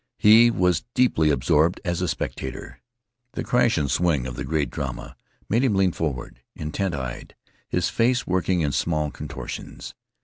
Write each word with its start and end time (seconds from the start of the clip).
He 0.17 0.49
was 0.49 0.83
deeply 0.95 1.29
absorbed 1.29 1.79
as 1.85 2.01
a 2.01 2.07
spectator. 2.07 2.81
The 3.33 3.43
crash 3.43 3.77
and 3.77 3.91
swing 3.91 4.25
of 4.25 4.35
the 4.35 4.43
great 4.43 4.71
drama 4.71 5.15
made 5.47 5.63
him 5.63 5.75
lean 5.75 5.91
forward, 5.91 6.41
intent 6.55 6.95
eyed, 6.95 7.35
his 7.69 7.87
face 7.89 8.25
working 8.25 8.61
in 8.61 8.71
small 8.71 9.11
contortions. 9.11 9.93